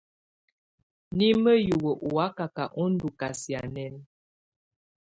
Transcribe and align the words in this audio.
Nimǝ́ 1.17 1.55
hiwǝ 1.65 1.91
ɔ́ 2.05 2.09
wakaka 2.15 2.63
ɔ́ 2.81 2.85
ndɔ́ 2.93 3.11
kasianɛna. 3.19 3.99